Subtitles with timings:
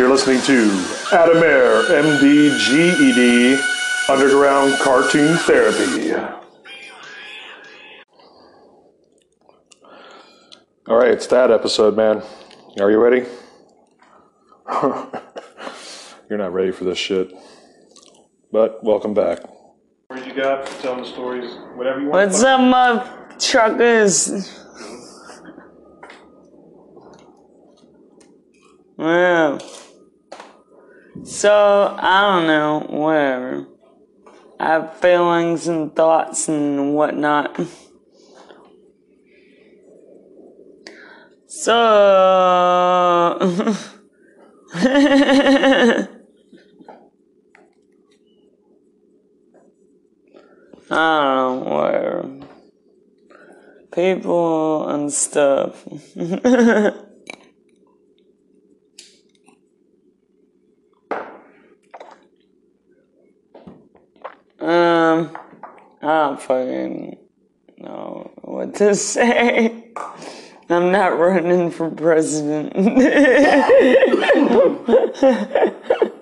[0.00, 0.62] You're listening to
[1.12, 3.62] Adam Air, MD, GED,
[4.08, 6.14] Underground Cartoon Therapy.
[10.88, 12.22] All right, it's that episode, man.
[12.80, 13.26] Are you ready?
[16.30, 17.34] You're not ready for this shit.
[18.50, 19.40] But welcome back.
[20.06, 20.66] What you got?
[20.80, 22.30] Telling the stories, whatever you want.
[22.30, 23.06] What's up, my
[23.38, 24.56] truckers?
[31.24, 33.66] So I don't know, whatever.
[34.58, 37.60] I have feelings and thoughts and whatnot.
[41.46, 43.36] So.
[44.72, 46.08] I
[50.90, 52.40] don't know, whatever.
[53.92, 55.86] People and stuff.
[65.10, 65.36] um,
[66.02, 67.18] I don't fucking
[67.78, 69.92] know what to say.
[70.68, 72.72] I'm not running for president.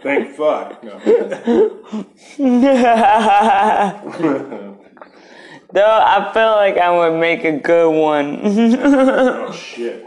[0.03, 0.83] Thank fuck.
[0.83, 0.99] No.
[5.71, 8.41] Though I feel like I would make a good one.
[8.43, 10.07] oh shit.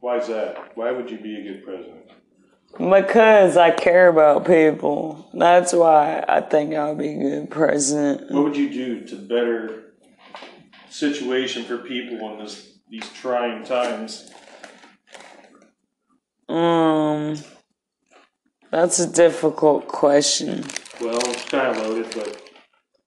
[0.00, 0.72] Why is that?
[0.74, 1.97] Why would you be a good president?
[2.76, 5.28] Because I care about people.
[5.34, 8.30] That's why I think I'll be a good president.
[8.30, 9.84] What would you do to better
[10.90, 14.30] situation for people in this these trying times?
[16.48, 17.36] Um,
[18.70, 20.64] that's a difficult question.
[21.00, 22.42] Well, it's kind of loaded, but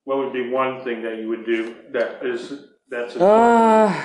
[0.03, 4.03] what would be one thing that you would do that is that's important, Uh,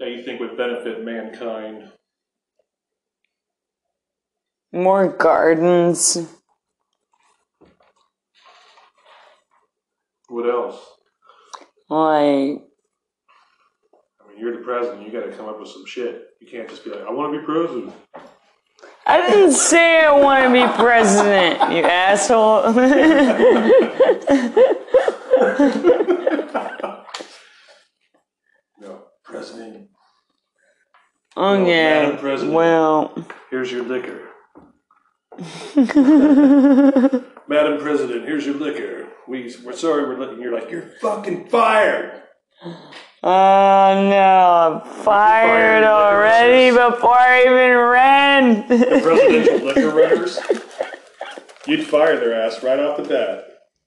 [0.00, 1.92] that you think would benefit mankind?
[4.74, 6.18] More gardens.
[10.28, 10.76] What else?
[11.88, 12.58] Like, I
[14.28, 15.06] mean, you're the president.
[15.06, 16.28] You got to come up with some shit.
[16.40, 17.92] You can't just be like, "I want to be president."
[19.06, 22.72] I didn't say I want to be president, you asshole.
[28.80, 29.88] No, president.
[31.36, 32.20] oh, Madam yeah.
[32.20, 32.54] President.
[32.54, 34.20] Well, Here's your liquor.
[37.48, 39.08] Madam President, here's your liquor.
[39.26, 40.40] We, we're sorry we're looking.
[40.40, 42.22] You're like, you're fucking fired.
[42.62, 48.68] oh no, I'm fired Fired already before I even ran.
[48.68, 50.38] The presidential liquor runners.
[51.66, 53.44] You'd fire their ass right off the bat.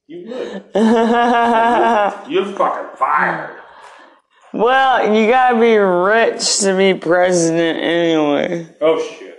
[0.07, 0.63] You would.
[2.31, 3.55] You're fucking fired.
[4.53, 8.67] well, you gotta be rich to be president anyway.
[8.81, 9.35] Oh shit.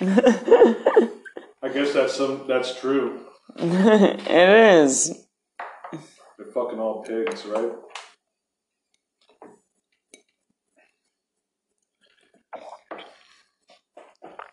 [0.00, 2.44] I guess that's some.
[2.48, 3.20] That's true.
[3.56, 5.26] it is.
[6.38, 7.72] They're fucking all pigs, right?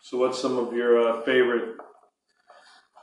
[0.02, 1.76] So, what's some of your uh, favorite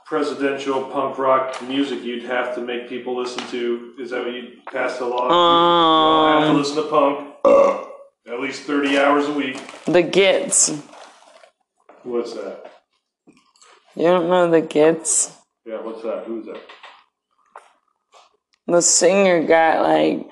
[0.06, 3.94] presidential punk rock music you'd have to make people listen to?
[3.98, 5.30] Is that what you'd pass along?
[5.30, 7.34] you have to Um, listen to punk
[8.26, 9.58] at least 30 hours a week.
[9.86, 10.70] the Gits.
[12.04, 12.70] What's that?
[13.96, 15.32] You don't know the kids?
[15.66, 16.24] Yeah, what's that?
[16.26, 16.60] Who's that?
[18.66, 20.30] The singer got like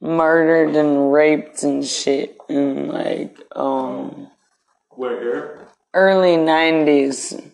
[0.00, 4.30] murdered and raped and shit in like um
[4.90, 5.68] Where here?
[5.94, 7.52] early 90s.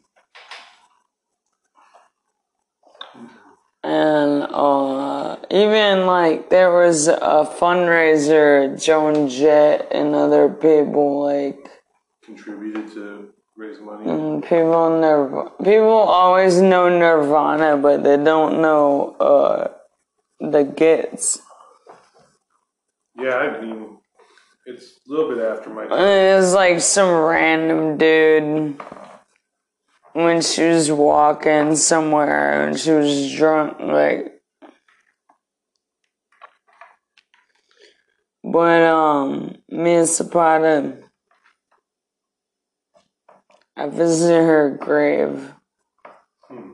[3.82, 11.68] And uh, even like there was a fundraiser, Joan Jett and other people like
[12.24, 14.06] Contributed to raise money.
[14.06, 19.68] mm, people Nirv- people always know Nirvana, but they don't know uh,
[20.40, 21.40] the Gits.
[23.16, 23.98] Yeah, I mean,
[24.66, 25.92] it's a little bit after my time.
[25.98, 28.80] It was like some random dude
[30.14, 34.30] when she was walking somewhere and she was drunk, like.
[38.42, 40.98] But um, me and Zapata,
[43.76, 45.52] I visited her grave.
[46.48, 46.72] Hmm.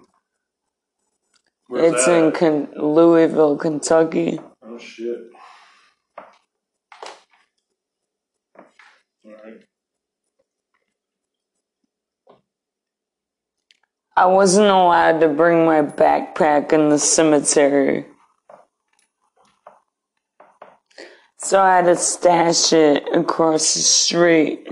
[1.69, 2.33] Where's it's that in?
[2.33, 4.39] Con- Louisville, Kentucky.
[4.63, 5.17] Oh shit.
[9.25, 9.65] Alright.
[14.17, 18.07] I wasn't allowed to bring my backpack in the cemetery.
[21.39, 24.69] So I had to stash it across the street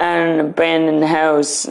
[0.00, 1.68] an abandoned house.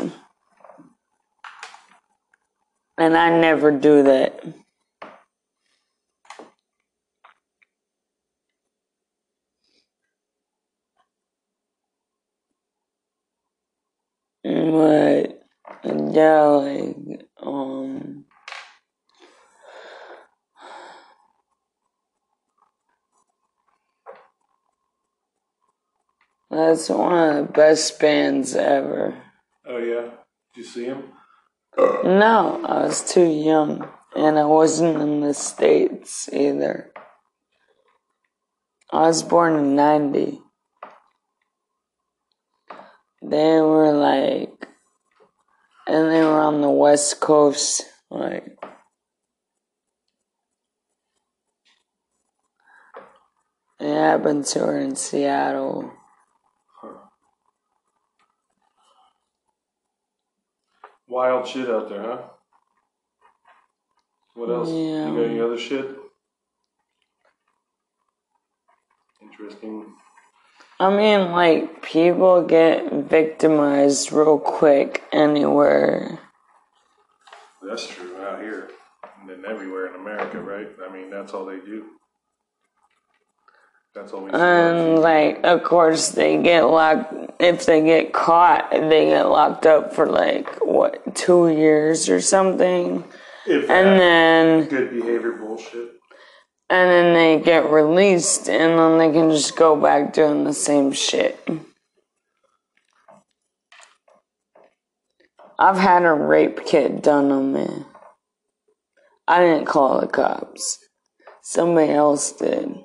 [2.98, 4.44] And I never do that.
[14.44, 15.44] But
[16.14, 18.26] yeah, like um
[26.68, 29.18] That's one of the best bands ever.
[29.66, 30.10] Oh yeah,
[30.54, 31.02] did you see him?
[31.78, 33.88] No, I was too young,
[34.18, 36.92] and I wasn't in the States either.
[38.92, 40.42] I was born in 90.
[43.22, 44.68] They were like,
[45.88, 48.58] and they were on the West Coast, like,
[53.80, 55.94] yeah, I've been touring Seattle.
[61.07, 62.18] Wild shit out there, huh?
[64.36, 64.69] What else?
[64.69, 65.09] Yeah.
[65.09, 65.95] You got any other shit?
[69.21, 69.86] Interesting.
[70.80, 76.19] I mean, like, people get victimized real quick anywhere.
[77.68, 78.69] That's true out here.
[79.19, 80.68] And then everywhere in America, right?
[80.88, 81.86] I mean, that's all they do.
[83.98, 84.38] That's all we see.
[84.38, 89.96] And, like, of course, they get locked, if they get caught, they get locked up
[89.96, 93.04] for, like, what, two years or something?
[93.48, 95.94] if And then, good behavior bullshit.
[96.70, 100.92] and then they get released, and then they can just go back doing the same
[100.92, 101.50] shit.
[105.58, 107.68] I've had a rape kit done on me.
[109.28, 110.78] I didn't call the cops.
[111.42, 112.78] Somebody else did.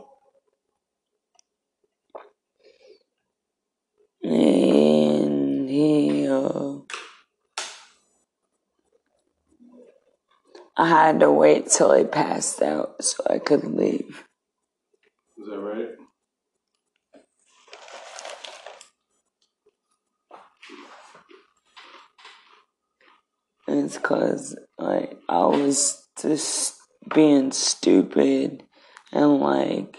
[4.25, 6.79] And he, uh,
[10.77, 14.25] I had to wait till he passed out so I could leave.
[15.39, 15.89] Is that right?
[23.69, 26.77] It's cause like I was just
[27.15, 28.63] being stupid
[29.13, 29.97] and like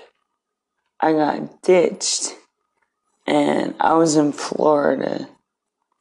[0.99, 2.35] I got ditched
[3.25, 5.29] and I was in Florida.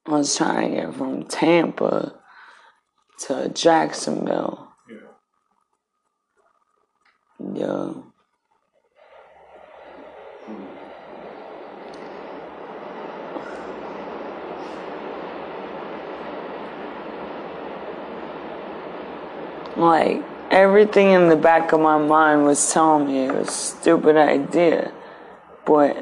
[0.05, 2.15] I was trying to get from Tampa
[3.27, 4.69] to Jacksonville.
[4.91, 4.97] Yeah.
[7.55, 7.93] Yeah.
[19.77, 24.17] Like everything in the back of my mind was telling me it was a stupid
[24.17, 24.93] idea,
[25.65, 25.97] but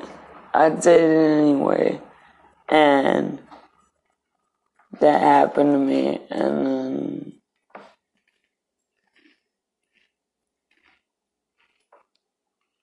[0.52, 2.00] I did it anyway,
[2.68, 3.38] and
[5.00, 7.32] that happened to me, and then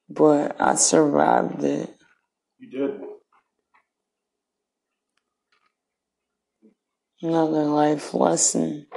[0.10, 1.96] but I survived it.
[2.60, 3.02] You did.
[7.22, 8.88] Another life lesson.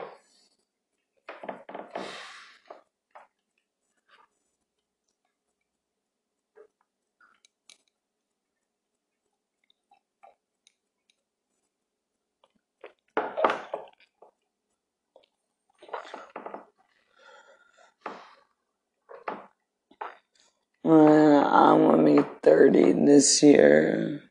[20.91, 24.23] Uh, I'm gonna be 30 this year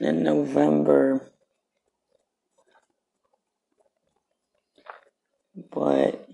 [0.00, 1.30] in November.
[5.70, 6.28] But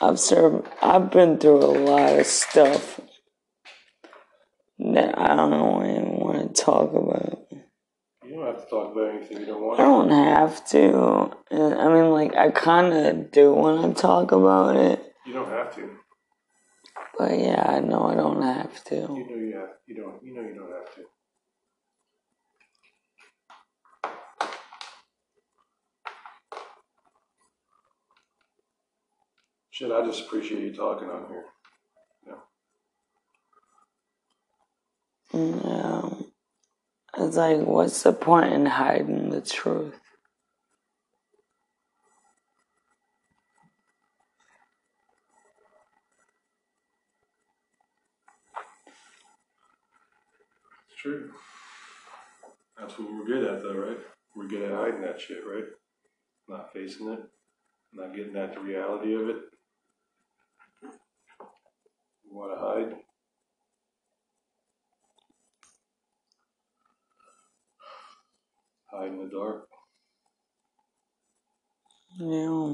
[0.00, 2.98] I've served, I've been through a lot of stuff
[4.80, 7.46] that I don't even want to talk about.
[8.24, 9.78] You don't have to talk about anything you don't want.
[9.78, 11.30] I don't have to.
[11.52, 15.14] I mean, like, I kind of do want to talk about it.
[15.24, 15.98] You don't have to.
[17.18, 18.94] But yeah, I know I don't have to.
[18.94, 19.68] You know you have.
[19.86, 20.22] You don't.
[20.24, 21.02] You know you don't have to.
[29.70, 31.44] Shit, I just appreciate you talking on here.
[32.26, 32.34] Yeah.
[35.64, 36.10] Yeah.
[37.18, 40.00] It's like, what's the point in hiding the truth?
[51.04, 51.30] True.
[52.80, 53.98] That's what we're good at, though, right?
[54.34, 55.66] We're good at hiding that shit, right?
[56.48, 57.20] Not facing it,
[57.92, 59.36] not getting at the reality of it.
[62.24, 62.96] You want to hide?
[68.90, 69.68] Hide in the dark.
[72.18, 72.72] Yeah.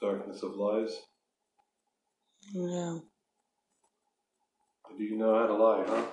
[0.00, 0.96] Darkness of lies.
[2.54, 3.00] Yeah.
[4.96, 6.06] Do you know how to lie, huh?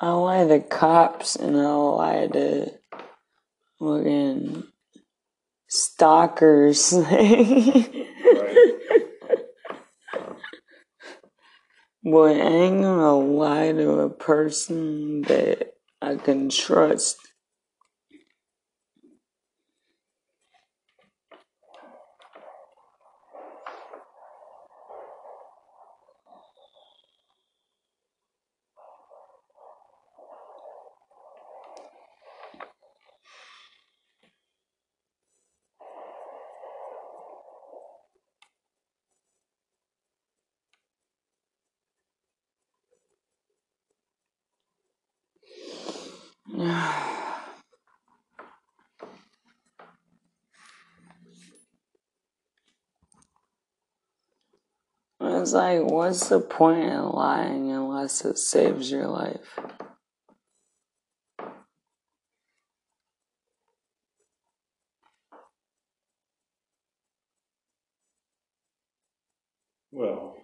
[0.00, 2.70] I lie to cops and I lie to
[3.78, 4.64] fucking
[5.68, 6.92] stalkers.
[12.02, 15.72] Boy, I ain't gonna lie to a person that
[16.02, 17.25] I can trust.
[46.48, 46.62] It's
[55.52, 59.58] like, what's the point in lying unless it saves your life?
[69.90, 70.36] Well,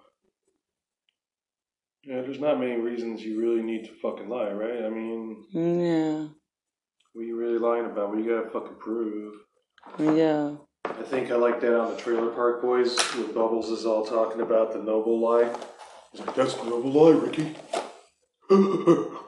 [2.04, 4.84] yeah, there's not many reasons you really need to fucking lie, right?
[4.86, 6.28] I mean, mm, Yeah,
[7.12, 8.08] what are you really lying about?
[8.08, 9.34] What you gotta fucking prove?
[9.98, 10.52] yeah.
[10.86, 14.40] I think I like that on the Trailer Park Boys with Bubbles is all talking
[14.40, 15.54] about the noble lie.
[16.12, 17.54] He's like, that's the noble lie, Ricky.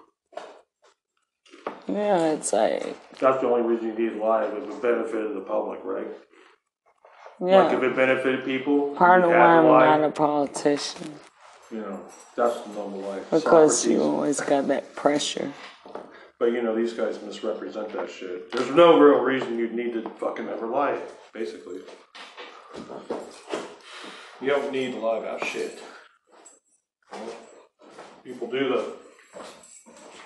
[1.86, 5.42] Yeah, it's like, That's the only reason you need to lie, if it benefited the
[5.42, 6.06] public, right?
[7.38, 9.98] Like if it benefited people, Part of why I'm lie.
[9.98, 11.20] not a politician.
[11.74, 12.00] You know,
[12.36, 13.18] that's the noble lie.
[13.18, 13.98] Because you Socrates.
[13.98, 15.52] always got that pressure.
[16.38, 18.52] But you know, these guys misrepresent that shit.
[18.52, 21.00] There's no real reason you'd need to fucking ever lie,
[21.32, 21.80] basically.
[24.40, 25.82] You don't need to lie about shit.
[28.22, 28.92] People do though.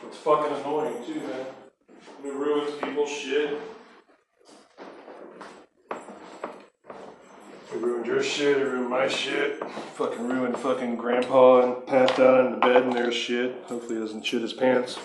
[0.06, 1.46] It's fucking annoying too, man.
[2.26, 3.58] It ruins people's shit.
[7.80, 9.62] Ruined your shit, it ruined my shit.
[9.94, 13.56] Fucking ruined fucking grandpa and Pat down in the bed and their shit.
[13.66, 14.98] Hopefully he doesn't shit his pants.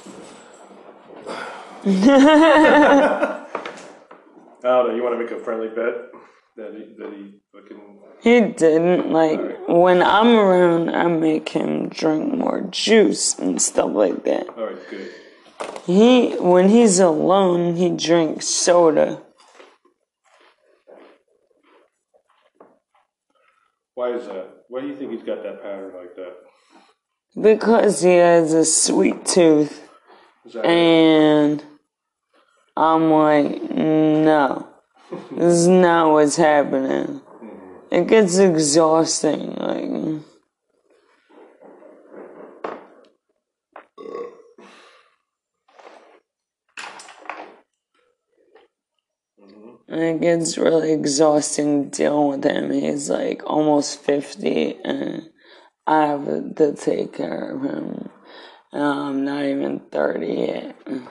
[1.86, 3.46] I
[4.63, 4.96] don't know.
[4.96, 6.12] You want to make a friendly bet
[6.56, 10.89] that he that he fucking He didn't like when I'm around.
[10.89, 14.48] I make him drink more juice and stuff like that.
[14.58, 15.12] all right, good.
[15.86, 19.22] He when he's alone, he drinks soda.
[23.95, 24.47] Why is that?
[24.69, 26.35] Why do you think he's got that pattern like that?
[27.39, 29.81] Because he has a sweet tooth,
[30.63, 31.63] and
[32.75, 34.67] I'm like, no,
[35.31, 37.21] this is not what's happening.
[37.21, 37.95] Mm-hmm.
[37.95, 39.55] It gets exhausting.
[39.55, 40.23] Like,
[49.93, 52.71] and it gets really exhausting dealing with him.
[52.71, 55.29] He's like almost 50, and
[55.85, 58.09] I have to take care of him.
[58.71, 60.75] And I'm not even 30 yet.
[60.88, 61.07] And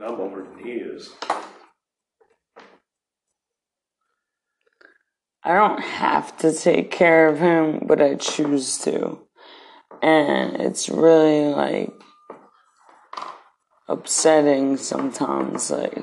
[0.00, 1.10] I'm older than he is.
[5.42, 9.18] I don't have to take care of him, but I choose to.
[10.00, 11.92] And it's really like
[13.88, 15.72] upsetting sometimes.
[15.72, 15.98] Like,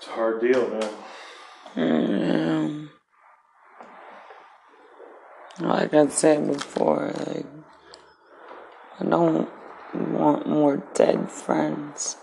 [0.00, 0.66] It's a hard deal,
[1.76, 2.88] man.
[5.59, 7.46] um, like I said before, like,
[8.98, 9.48] I don't
[9.94, 12.16] want more dead friends.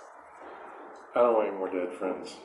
[1.16, 2.36] I don't want any more dead friends.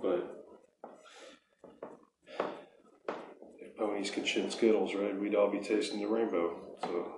[0.00, 0.46] But
[3.60, 6.56] if ponies could shit Skittles, right, we'd all be tasting the rainbow.
[6.82, 7.12] So,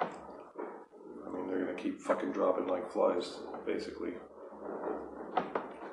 [0.00, 4.12] I mean, they're gonna keep fucking dropping like flies, basically.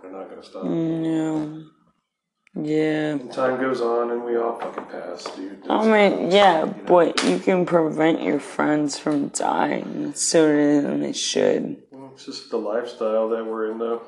[0.01, 0.63] They're not gonna stop.
[0.63, 1.76] Mm, yeah.
[2.59, 3.17] Yeah.
[3.31, 5.63] Time goes on, and we all fucking pass, dude.
[5.69, 11.83] I mean, yeah, but you can prevent your friends from dying sooner than they should.
[11.91, 14.01] Well, It's just the lifestyle that we're in, though.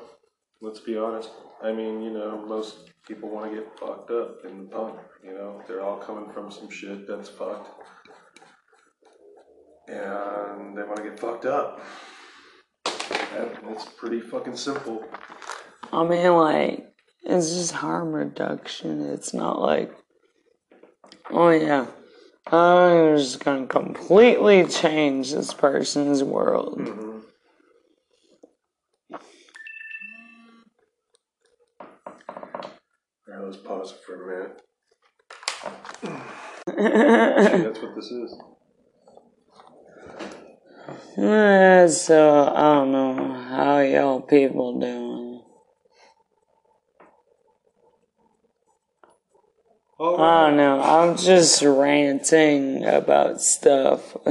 [0.60, 1.30] Let's be honest.
[1.62, 5.34] I mean, you know, most people want to get fucked up in the punk, You
[5.34, 7.68] know, they're all coming from some shit that's fucked.
[9.88, 11.80] And they want to get fucked up.
[12.86, 15.04] And it's pretty fucking simple.
[15.92, 16.89] I mean, like,
[17.22, 19.02] it's just harm reduction.
[19.02, 19.92] It's not like,
[21.30, 21.86] oh yeah,
[22.46, 26.78] I'm just gonna completely change this person's world.
[26.78, 27.18] Mm-hmm.
[33.28, 34.62] Alright, let's pause it for a minute.
[36.70, 38.40] See, that's what this is.
[41.18, 45.19] Uh, so I don't know how y'all people doing.
[50.02, 50.80] Oh, I don't know.
[50.80, 54.16] I'm just ranting about stuff.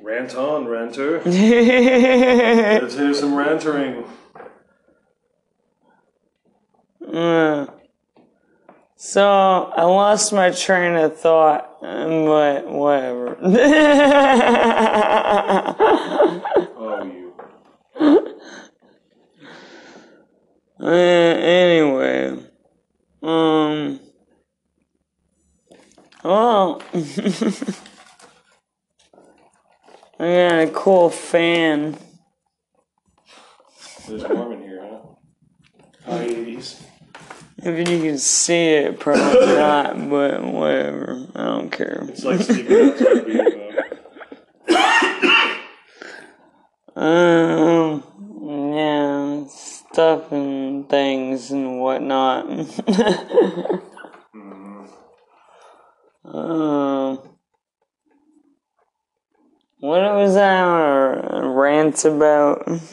[0.00, 1.20] Rant on, ranter.
[1.26, 4.08] Let's hear some rantering.
[7.06, 7.66] Uh,
[8.96, 13.36] so I lost my train of thought, but whatever.
[16.76, 17.32] Oh, you.
[20.84, 22.38] Uh, anyway,
[23.22, 23.98] um,
[26.22, 26.98] well, I
[30.18, 31.96] got a cool fan.
[34.08, 34.98] It's warm in here, huh?
[36.04, 36.82] High 80s.
[37.62, 41.26] If you can see it, probably not, but whatever.
[41.34, 42.04] I don't care.
[42.10, 43.46] It's like sleeping outside being
[46.94, 48.04] Um,
[48.74, 49.44] yeah,
[49.94, 52.46] stuff and things and whatnot.
[56.24, 57.18] um,
[59.78, 62.66] what was our rant about?
[62.66, 62.78] uh,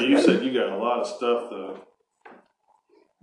[0.00, 1.76] You said you got a lot of stuff, though.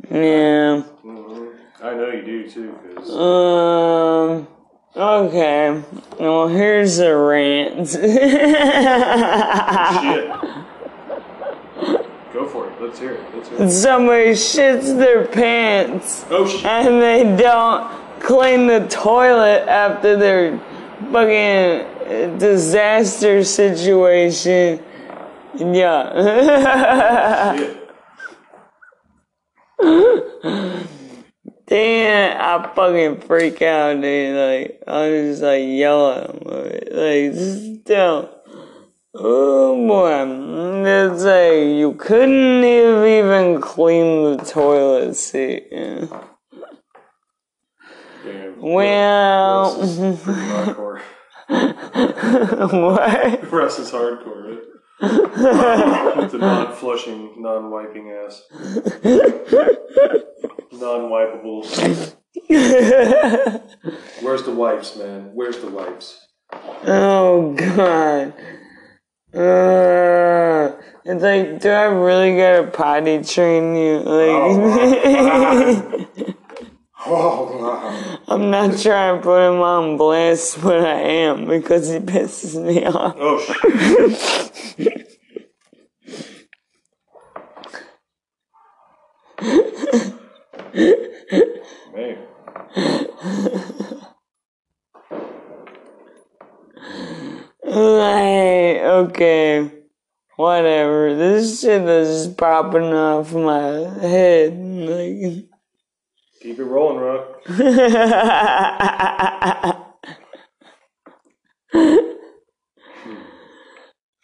[0.10, 0.82] yeah.
[0.82, 1.50] hmm
[1.82, 2.76] I know you do, too,
[3.14, 4.48] Um.
[4.96, 5.82] Okay.
[6.20, 7.88] Well, here's a rant.
[7.90, 8.00] shit.
[12.52, 12.82] For it.
[12.82, 13.36] Let's hear it.
[13.36, 13.72] Let's hear it.
[13.72, 16.26] Somebody shits their pants.
[16.30, 16.66] Oh, shit.
[16.66, 20.60] and they don't clean the toilet after their
[21.12, 24.84] fucking disaster situation.
[25.56, 27.74] Yeah.
[31.68, 34.36] Damn, I fucking freak out, dude.
[34.36, 36.40] Like, I just like yell at them.
[36.44, 38.30] Like, just don't.
[39.16, 40.12] Oh boy.
[40.12, 45.68] Mm, it's like, you couldn't have even clean the toilet seat.
[45.72, 46.06] Yeah.
[48.24, 48.62] Damn.
[48.62, 51.02] Well, Russ is hardcore.
[51.50, 53.52] what?
[53.52, 54.60] Russ is hardcore, right?
[56.18, 58.44] With the non-flushing, non-wiping ass.
[60.74, 62.16] Non-wipables.
[64.22, 65.32] Where's the wipes, man?
[65.34, 66.28] Where's the wipes?
[66.86, 68.34] Oh god.
[69.34, 70.72] Uh,
[71.06, 74.00] it's like, do I really gotta potty train you?
[74.00, 74.30] Like,
[77.06, 78.20] Oh, wow.
[78.28, 82.86] I'm not trying to put him on blast, but I am because he pisses me
[82.86, 83.16] off.
[83.18, 83.40] Oh,
[84.76, 85.06] shit.
[91.96, 92.18] Man.
[97.78, 99.72] Okay,
[100.36, 101.16] whatever.
[101.16, 104.58] This shit is popping off my head.
[104.58, 105.46] Like,
[106.42, 107.42] Keep it rolling, Rock.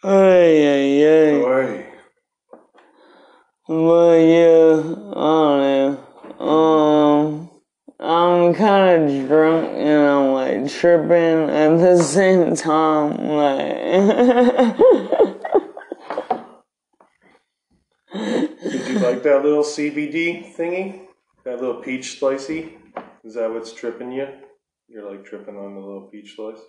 [0.08, 1.34] Ay, ay, ay.
[1.42, 1.86] Boy.
[3.68, 4.82] Well, yeah,
[5.16, 5.98] I don't
[6.38, 6.46] know.
[6.46, 7.50] Um,
[7.98, 13.16] I'm kind of drunk and I'm like tripping at the same time.
[13.16, 14.76] Like,
[18.70, 21.06] Did you like that little CBD thingy?
[21.44, 22.72] That little peach slicey?
[23.24, 24.28] Is that what's tripping you?
[24.88, 26.60] You're like tripping on the little peach slice?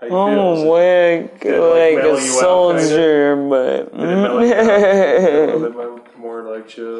[0.00, 0.16] How you?
[0.16, 4.42] I'm it- like, like, like a you out, soldier, but did it out?
[5.54, 6.97] A little bit more like chill,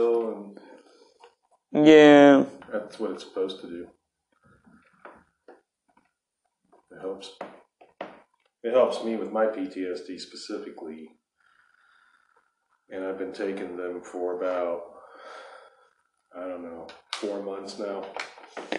[1.73, 2.45] yeah.
[2.73, 3.89] that's what it's supposed to do.
[6.91, 7.31] It helps.
[8.63, 11.11] It helps me with my PTSD specifically.
[12.91, 14.83] And I've been taking them for about,
[16.37, 18.05] I don't know, four months now.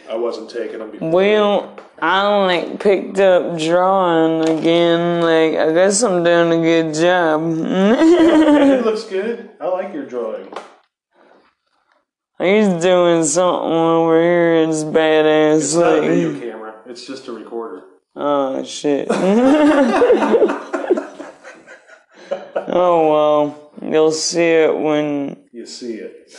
[0.10, 1.12] I wasn't taking them before.
[1.12, 5.22] Well, I like picked up drawing again.
[5.22, 7.42] Like I guess I'm doing a good job.
[7.60, 9.52] it looks good.
[9.62, 10.52] I like your drawing.
[12.40, 14.56] He's doing something over here.
[14.64, 15.58] It's badass.
[15.58, 16.76] It's not a video camera.
[16.86, 17.84] It's just a recorder.
[18.16, 19.08] oh shit.
[19.12, 19.18] oh
[23.12, 25.36] well, you'll see it when.
[25.60, 26.32] You see it.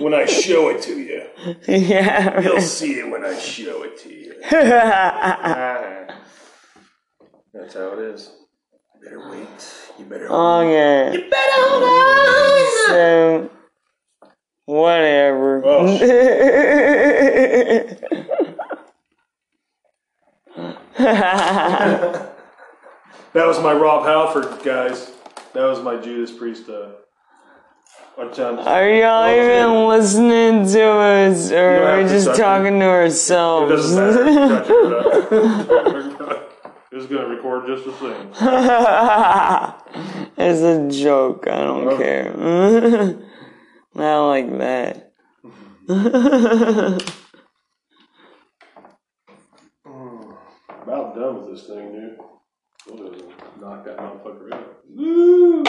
[0.00, 1.26] when I show it to you.
[1.66, 2.40] Yeah.
[2.40, 4.34] You'll see it when I show it to you.
[7.52, 8.30] That's how it is.
[8.94, 9.48] You better wait.
[9.98, 11.12] You better yeah.
[11.12, 12.86] You better hold on.
[12.86, 13.50] So
[14.68, 15.62] whatever.
[15.64, 15.96] Oh,
[23.34, 25.12] That was my Rob Halford, guys.
[25.52, 26.68] That was my Judas Priest.
[26.68, 26.90] Uh.
[28.18, 33.70] Are y'all even listening to us, or are we just talking to It ourselves?
[33.70, 34.64] doesn't matter.
[36.06, 36.44] It up.
[36.90, 38.32] It's gonna record just the same.
[40.38, 41.46] it's a joke.
[41.46, 41.96] I don't Oh.
[41.98, 42.32] care.
[43.98, 45.12] Not like that.
[49.84, 52.18] About done with this thing, dude.
[52.94, 53.24] Is it?
[53.60, 54.76] Knock that motherfucker out.
[54.88, 55.64] Woo!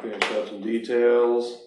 [0.00, 1.66] Finish up some details.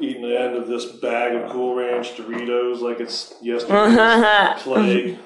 [0.00, 5.18] Eating the end of this bag of Cool Ranch Doritos like it's yesterday's plague.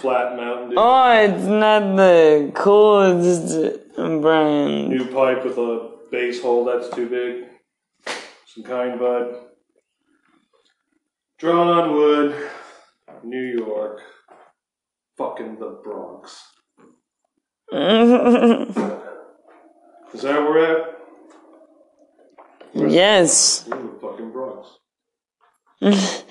[0.00, 0.76] Flat Mountain Dew.
[0.78, 3.89] oh, it's not the Cool coolest
[4.20, 4.88] brand.
[4.88, 7.44] New pipe with a base hole that's too big.
[8.46, 9.34] Some kind bud.
[11.38, 12.50] Drawn on wood.
[13.22, 14.00] New York.
[15.16, 16.42] Fucking the Bronx.
[17.72, 17.78] Is
[20.22, 20.98] that where we're at?
[22.74, 23.64] yes.
[23.68, 24.68] We're in the fucking Bronx.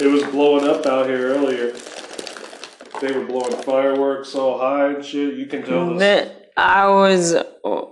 [0.00, 1.74] It was blowing up out here earlier.
[3.00, 5.34] They were blowing fireworks all high and shit.
[5.34, 6.00] You can tell this.
[6.00, 7.34] That I was.
[7.34, 7.82] Uh,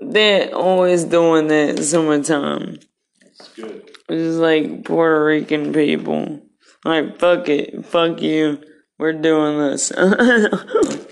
[0.00, 2.78] They're always doing that summertime.
[3.22, 3.90] It's good.
[4.10, 6.42] It's like Puerto Rican people.
[6.84, 7.86] Like, fuck it.
[7.86, 8.62] Fuck you.
[8.98, 9.92] We're doing this.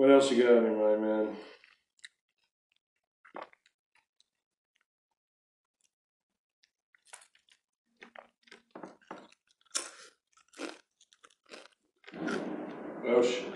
[0.00, 1.36] What else you got mind, man?
[13.06, 13.54] Oh shit.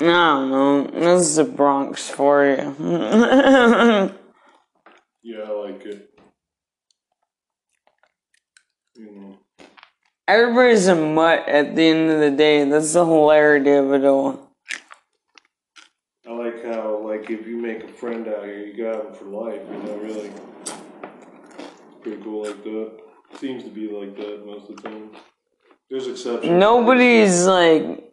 [0.00, 0.86] I don't know.
[0.86, 4.14] This is the Bronx for you.
[5.20, 6.08] Yeah, I like it.
[8.94, 9.38] You know.
[10.28, 12.62] Everybody's a mutt at the end of the day.
[12.64, 14.50] That's the hilarity of it all.
[16.28, 19.24] I like how, like, if you make a friend out here, you got him for
[19.24, 19.62] life.
[19.72, 20.30] You know, really.
[22.02, 22.92] Pretty cool like that.
[23.38, 25.10] Seems to be like that most of the time.
[25.88, 26.52] There's exceptions.
[26.52, 28.12] Nobody's like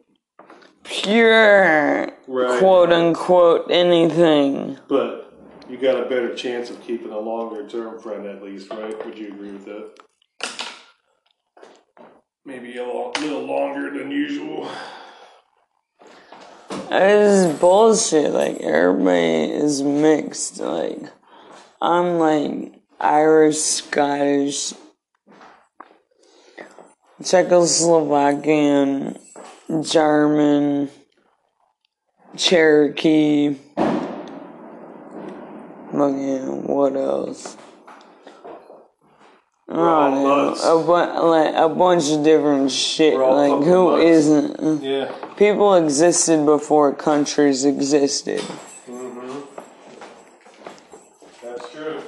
[0.84, 2.58] pure, Right.
[2.58, 4.78] quote unquote, anything.
[4.88, 5.34] But
[5.68, 9.04] you got a better chance of keeping a longer term friend at least, right?
[9.04, 10.05] Would you agree with that?
[12.46, 14.70] Maybe a little longer than usual.
[16.88, 18.32] This is bullshit.
[18.32, 20.60] Like, everybody is mixed.
[20.60, 21.10] Like,
[21.82, 24.74] I'm like Irish, Scottish,
[27.20, 29.18] Czechoslovakian,
[29.82, 30.88] German,
[32.36, 33.56] Cherokee.
[35.90, 37.56] Fucking, what else?
[39.68, 40.48] I all don't know.
[40.50, 40.64] nuts.
[40.64, 43.18] A, bu- like, a bunch of different shit.
[43.18, 43.96] Like, who
[44.28, 45.12] not Yeah.
[45.36, 48.40] People existed before countries existed.
[48.40, 49.40] Mm-hmm.
[51.42, 52.02] That's true.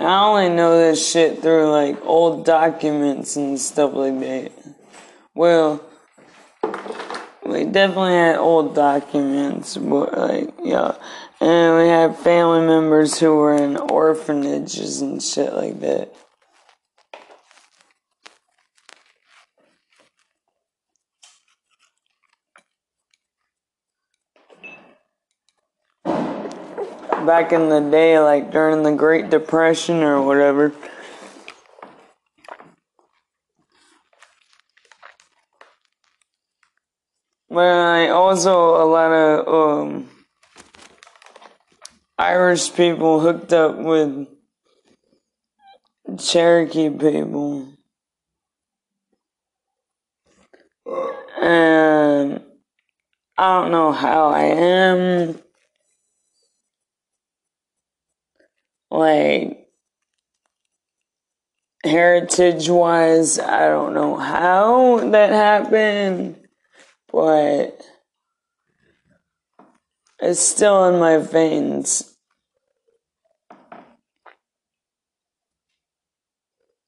[0.00, 4.52] I only know this shit through like old documents and stuff like that.
[5.34, 5.82] Well,
[7.44, 10.94] we definitely had old documents, but like, yeah.
[11.40, 16.12] And we had family members who were in orphanages and shit like that.
[27.24, 30.72] Back in the day, like during the Great Depression or whatever.
[37.48, 40.17] But I also a lot of um
[42.18, 44.26] Irish people hooked up with
[46.18, 47.68] Cherokee people.
[51.40, 52.42] And
[53.38, 55.38] I don't know how I am.
[58.90, 59.68] Like,
[61.84, 66.36] heritage wise, I don't know how that happened,
[67.12, 67.82] but
[70.20, 72.16] it's still in my veins.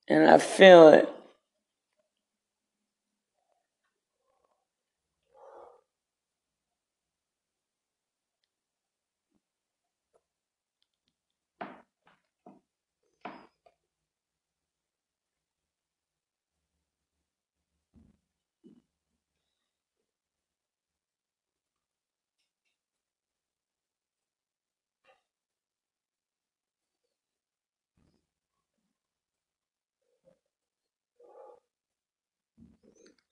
[0.08, 1.08] And I feel it.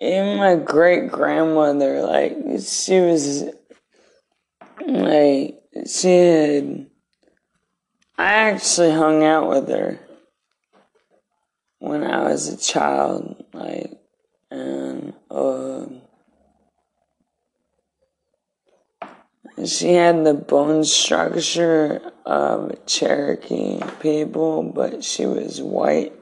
[0.01, 3.45] Even my great grandmother, like, she was,
[4.87, 6.87] like, she had,
[8.17, 9.99] I actually hung out with her
[11.81, 13.93] when I was a child, like,
[14.53, 15.87] and, uh,
[19.67, 26.13] she had the bone structure of Cherokee people, but she was white.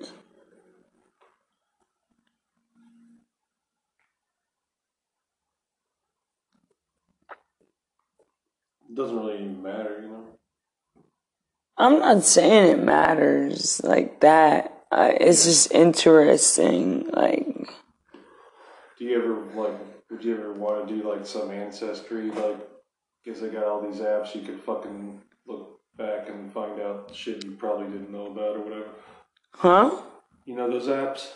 [8.96, 10.24] Doesn't really matter, you know.
[11.78, 14.72] I'm not saying it matters like that.
[14.90, 17.08] Uh, it's just interesting.
[17.12, 17.68] Like,
[18.98, 19.78] Do you ever like?
[20.10, 22.30] Would you ever want to do like some ancestry?
[22.30, 22.58] Like,
[23.24, 27.44] guess they got all these apps you could fucking look back and find out shit
[27.44, 28.88] you probably didn't know about or whatever.
[29.52, 30.00] huh?
[30.46, 31.26] You know those apps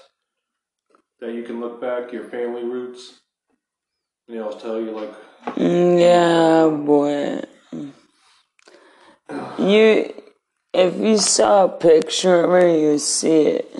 [1.21, 3.21] that you can look back your family roots,
[4.29, 5.13] and they'll tell you like,
[5.47, 7.43] Mm, yeah, boy.
[9.59, 10.15] You,
[10.73, 13.75] if you saw a picture of her, you see it.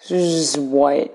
[0.00, 1.12] She's just white.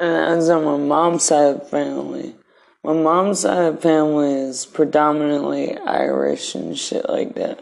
[0.00, 2.34] And that's on my mom's side of the family.
[2.82, 7.60] My mom's side of the family is predominantly Irish and shit like that.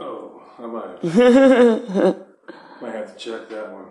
[0.00, 1.02] oh, I might
[2.80, 3.86] might have to check that one.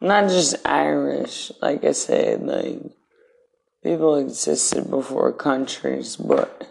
[0.00, 2.80] Not just Irish, like I said, like
[3.84, 6.66] people existed before countries, but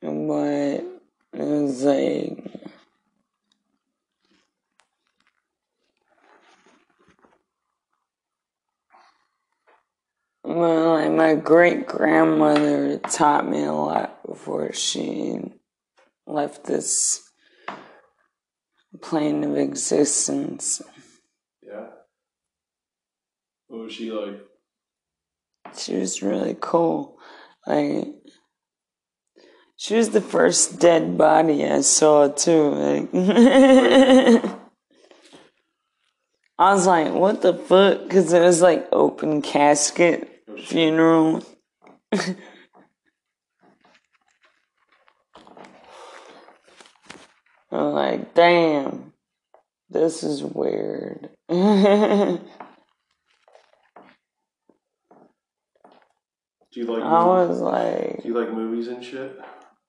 [0.00, 0.84] but
[1.32, 2.56] it was like
[10.42, 15.40] well, like my great grandmother taught me a lot before she
[16.24, 17.20] left this
[19.02, 20.80] plane of existence.
[21.60, 21.86] Yeah.
[23.66, 24.40] What was she like?
[25.76, 27.18] She was really cool.
[27.66, 28.06] Like,
[29.76, 32.70] she was the first dead body I saw too.
[32.70, 33.10] Like,
[36.56, 38.04] I was like, what the fuck?
[38.04, 41.42] Because it was like open casket funeral.
[47.72, 49.12] I'm like, damn,
[49.90, 51.30] this is weird.
[51.48, 51.56] Do
[56.80, 57.02] you like?
[57.02, 57.48] I movies?
[57.48, 59.36] was like, Do you like movies and shit?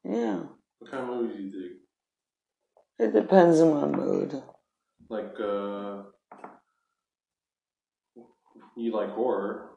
[0.03, 0.41] yeah,
[0.79, 1.71] What kind of movies do you dig?
[2.99, 4.41] it depends on my mood.
[5.09, 6.03] Like, uh,
[8.75, 9.69] you like horror?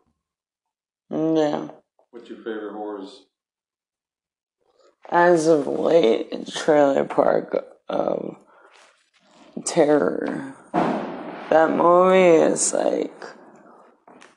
[1.21, 1.69] Yeah.
[2.13, 3.25] What's your favorite horrors?
[5.11, 8.37] As of late, Trailer Park of
[9.67, 10.55] Terror.
[10.73, 13.23] That movie is like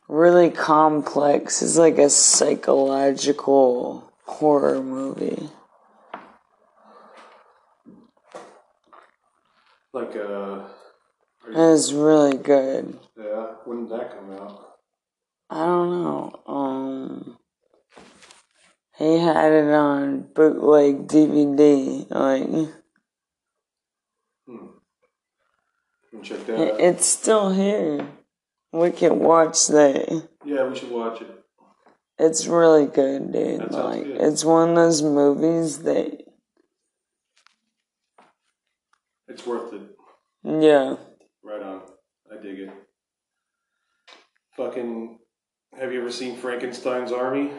[0.09, 1.61] really complex.
[1.61, 5.49] It's like a psychological horror movie.
[9.93, 10.63] Like, uh,
[11.47, 12.99] you- It's really good.
[13.17, 13.45] yeah.
[13.63, 14.72] When did that come out?
[15.53, 16.41] I don't know.
[16.47, 17.37] Um,
[18.97, 22.09] he had it on bootleg DVD.
[22.09, 22.73] Like
[24.47, 24.65] Hmm.
[26.23, 28.07] Check that it, it's still here.
[28.71, 30.27] we can watch that.
[30.43, 31.27] Yeah, we should watch it.
[32.17, 33.71] It's really good, dude.
[33.71, 34.21] Like good.
[34.21, 36.19] it's one of those movies that
[39.27, 39.81] It's worth it.
[40.43, 40.95] yeah.
[41.43, 41.81] Right on.
[42.31, 42.69] I dig it.
[44.57, 45.19] Fucking.
[45.79, 47.51] Have you ever seen Frankenstein's Army?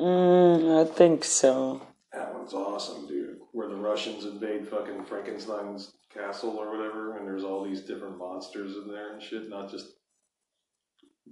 [0.00, 1.80] Mm, I think so.
[2.12, 3.36] That one's awesome, dude.
[3.52, 8.76] Where the Russians invade fucking Frankenstein's castle or whatever, and there's all these different monsters
[8.76, 9.48] in there and shit.
[9.48, 9.86] Not just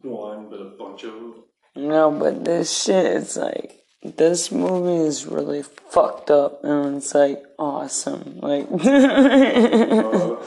[0.00, 1.34] one, but a bunch of them.
[1.74, 7.42] No, but this shit is like this movie is really fucked up and it's like
[7.58, 8.38] awesome.
[8.40, 10.36] Like Uh,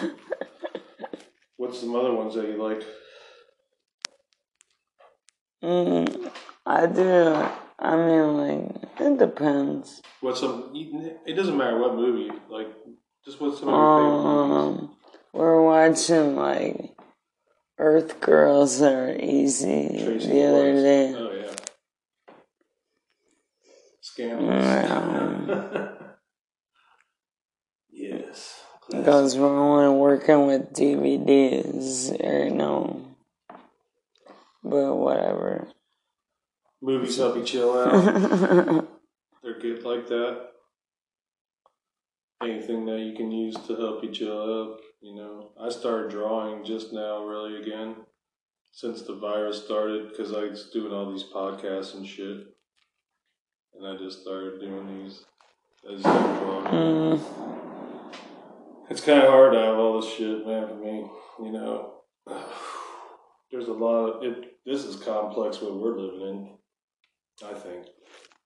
[1.56, 2.82] what's some other ones that you like?
[5.66, 6.30] Mm,
[6.64, 7.48] I do
[7.78, 10.02] I mean like it depends.
[10.20, 10.72] What's some?
[10.74, 12.30] It doesn't matter what movie.
[12.48, 12.68] Like,
[13.24, 14.80] just what's some of your favorite movies?
[14.80, 14.96] Um
[15.32, 16.96] we're watching like
[17.78, 21.14] Earth Girls Are Easy Tracy the other day.
[21.14, 21.54] Oh yeah.
[24.00, 25.90] Scandalous.
[27.90, 28.60] yes.
[28.88, 33.05] Because we're only working with DVDs or no.
[34.68, 35.68] But whatever.
[36.82, 37.92] Movies help you chill out.
[39.42, 40.48] They're good like that.
[42.42, 44.80] Anything that you can use to help you chill out.
[45.00, 47.94] You know, I started drawing just now, really again,
[48.72, 52.38] since the virus started, because I was doing all these podcasts and shit,
[53.74, 55.24] and I just started doing these
[55.88, 56.64] as I draw.
[56.64, 57.20] Mm,
[58.90, 61.08] It's kind of hard to have all this shit, man, for me.
[61.40, 61.95] You know,
[63.50, 64.56] there's a lot of it.
[64.64, 66.56] This is complex what we're living in.
[67.46, 67.86] I think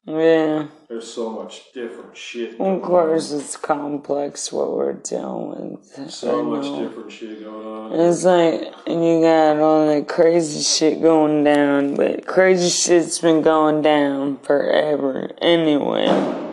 [0.04, 0.66] yeah.
[0.88, 2.60] there's so much different shit.
[2.60, 3.40] Of course, on.
[3.40, 6.10] it's complex what we're dealing with.
[6.10, 8.00] so much different shit going on.
[8.00, 13.42] It's like and you got all that crazy shit going down, but crazy shit's been
[13.42, 16.48] going down forever anyway.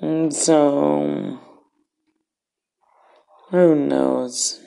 [0.00, 1.38] And so,
[3.52, 4.60] who knows?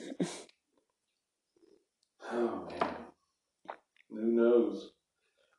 [2.30, 2.94] Oh man,
[4.08, 4.90] who knows?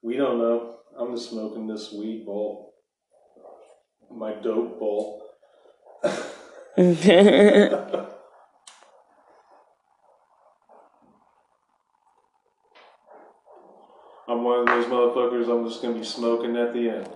[0.01, 0.77] We don't know.
[0.97, 2.73] I'm just smoking this weed bowl,
[4.09, 5.23] my dope bowl.
[14.29, 15.49] I'm one of those motherfuckers.
[15.49, 17.09] I'm just gonna be smoking at the end.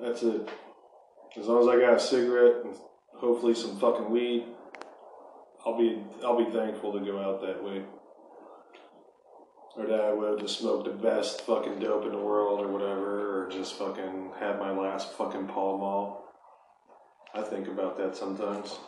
[0.00, 0.48] That's it.
[1.38, 2.74] As long as I got a cigarette and
[3.14, 4.44] hopefully some fucking weed,
[5.64, 7.84] I'll be I'll be thankful to go out that way.
[9.76, 12.68] Or that I would have just smoked the best fucking dope in the world or
[12.68, 16.24] whatever, or just fucking had my last fucking Pall Mall.
[17.34, 18.78] I think about that sometimes.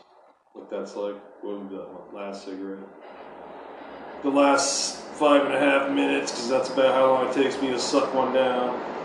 [0.55, 1.17] What that's like.
[1.43, 2.89] What would be that last cigarette?
[4.23, 7.69] The last five and a half minutes, because that's about how long it takes me
[7.69, 8.98] to suck one down.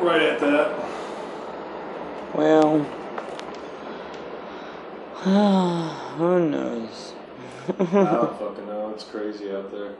[0.00, 0.70] Right at that.
[2.34, 2.78] well,
[6.16, 7.14] who knows?
[7.68, 7.86] I don't
[8.38, 8.90] fucking know.
[8.94, 9.94] It's crazy out there.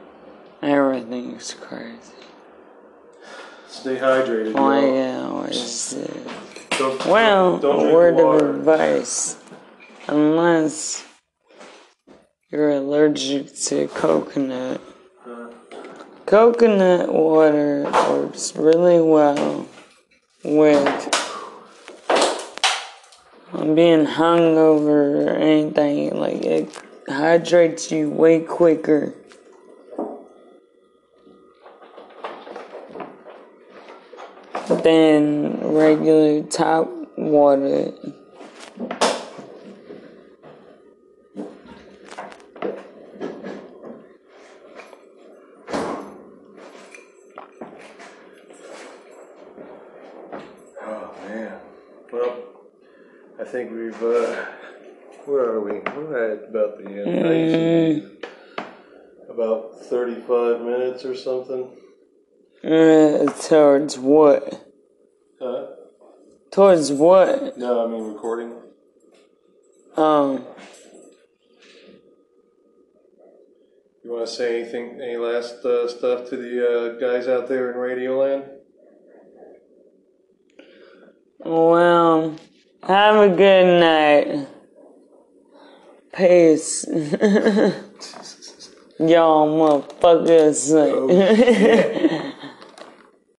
[0.61, 2.13] Everything's crazy.
[3.67, 8.49] Stay hydrated, Why uh, Don't, Well, don't a word water.
[8.49, 9.37] of advice.
[10.07, 11.05] Unless
[12.49, 14.81] you're allergic to coconut,
[15.25, 15.47] Uh,
[16.25, 19.67] coconut water works really well
[20.43, 21.15] with
[23.75, 26.15] being hungover or anything.
[26.15, 29.13] Like, it hydrates you way quicker.
[34.83, 37.91] Than regular tap water.
[50.81, 51.59] oh man.
[52.11, 52.37] Well,
[53.38, 54.03] I think we've.
[54.03, 54.45] uh
[55.25, 55.79] Where are we?
[55.79, 57.07] We're at about the end.
[57.07, 58.17] Usually
[59.29, 61.71] about thirty-five minutes or something.
[62.63, 64.65] Uh, towards what?
[65.41, 65.67] Huh?
[66.51, 67.57] Towards what?
[67.57, 68.53] No, I mean recording.
[69.95, 70.45] Um,
[74.03, 74.99] You want to say anything?
[75.01, 78.49] Any last uh, stuff to the uh, guys out there in Radioland?
[81.39, 82.35] well,
[82.89, 84.47] have a good night.
[86.15, 86.85] Peace.
[88.99, 90.73] Y'all motherfuckers.
[90.73, 91.05] Oh,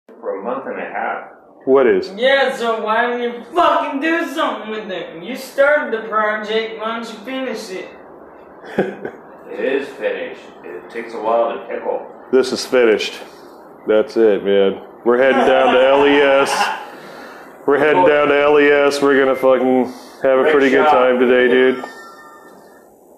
[0.07, 1.31] Like, for a month and a half.
[1.65, 2.11] What is?
[2.15, 5.23] Yeah, so why don't you fucking do something with them?
[5.23, 7.89] You started the project, why don't you finish it?
[9.51, 10.41] It is finished.
[10.63, 12.05] It takes a while to pickle.
[12.31, 13.19] This is finished.
[13.87, 14.85] That's it, man.
[15.03, 16.78] We're heading down to LES.
[17.69, 18.99] We're heading down to LES.
[18.99, 19.93] We're gonna fucking
[20.23, 21.85] have a pretty good time today, dude.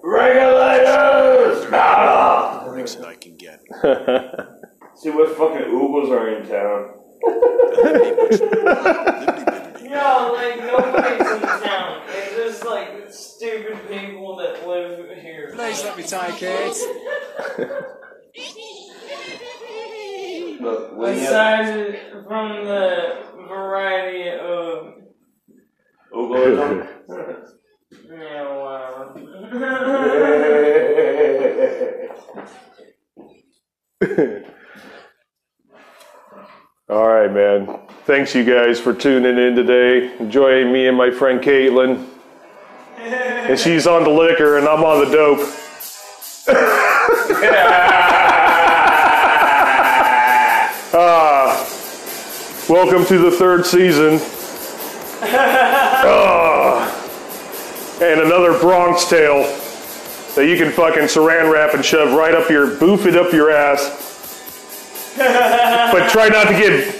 [0.02, 1.70] Regulators!
[1.70, 2.68] Nah!
[2.68, 3.62] Connection I can get.
[4.94, 6.90] See what fucking oogles are in town.
[9.88, 12.02] No, like nobody's in town.
[12.08, 15.52] It's just like stupid people that live here.
[15.54, 16.76] Please let me take it.
[20.60, 24.94] Look, when you Aside from the variety of
[26.12, 26.86] oh, ooglism.
[28.10, 29.14] yeah, wow.
[36.88, 37.78] All right, man.
[38.04, 40.14] Thanks, you guys, for tuning in today.
[40.18, 42.06] Enjoy me and my friend Kaitlyn.
[42.98, 45.48] And she's on the liquor, and I'm on the dope.
[51.04, 54.20] ah, welcome to the third season.
[56.04, 56.90] Ah,
[58.02, 59.42] and another Bronx tale
[60.34, 63.52] that you can fucking saran wrap and shove right up your, boof it up your
[63.52, 64.02] ass
[65.16, 66.94] but try not to get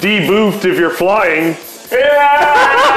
[0.00, 1.56] deboofed if you're flying.
[1.90, 2.93] Oh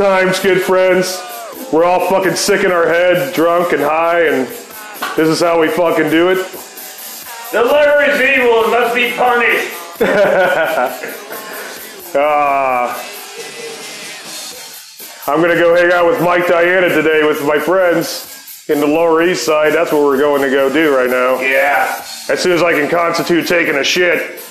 [0.00, 1.22] times, good friends.
[1.70, 4.48] We're all fucking sick in our head, drunk and high, and
[5.14, 6.38] this is how we fucking do it.
[7.52, 9.76] The liquor is evil and must be punished.
[12.12, 13.06] Ah.
[15.28, 19.22] I'm gonna go hang out with Mike Diana today with my friends in the Lower
[19.22, 19.72] East Side.
[19.72, 21.38] That's what we're going to go do right now.
[21.40, 22.04] Yeah.
[22.28, 24.42] As soon as I can constitute taking a shit.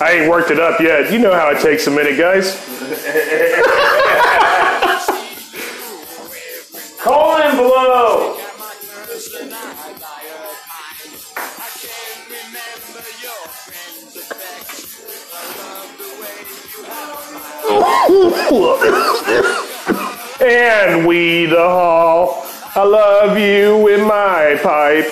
[0.00, 1.12] I ain't worked it up yet.
[1.12, 2.56] You know how it takes a minute, guys.
[7.00, 8.36] Colon below.
[20.42, 22.44] And we the hall.
[22.74, 25.06] I love you in my pipe.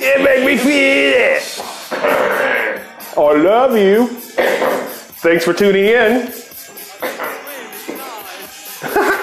[0.00, 1.42] It make me feel it.
[3.16, 4.25] I love you.
[4.36, 6.32] Thanks for tuning in.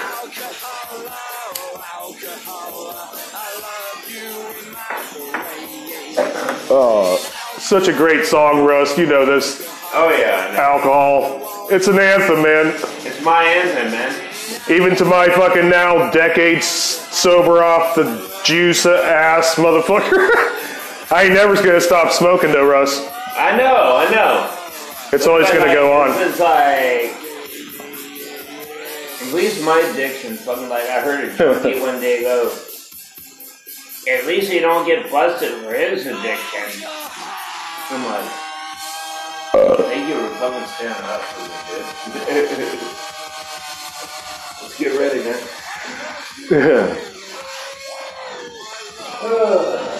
[6.76, 7.16] Oh,
[7.58, 8.98] such a great song, Russ.
[8.98, 9.64] You know this.
[9.92, 11.68] Oh yeah, Alcohol.
[11.70, 12.74] It's an anthem, man.
[13.06, 14.30] it's my anthem, man.
[14.68, 18.04] Even to my fucking now decades sober off the
[18.44, 20.28] juice ass motherfucker.
[21.12, 22.98] I ain't never gonna stop smoking though, Russ.
[23.36, 24.53] I know, I know.
[25.14, 26.10] It's always gonna go on.
[26.18, 27.14] This is like.
[29.22, 32.52] At least my addiction, fucking like I heard a junkie one day go.
[34.08, 36.88] At least he don't get busted for his addiction.
[37.90, 38.28] I'm like,
[39.54, 39.82] uh.
[39.84, 41.54] thank you for fucking standing up for me,
[42.40, 42.80] dude.
[44.62, 45.20] Let's get ready,
[49.70, 49.88] man.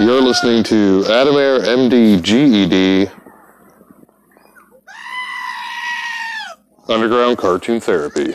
[0.00, 3.10] You're listening to Adamair MDGED
[6.88, 8.34] Underground Cartoon Therapy.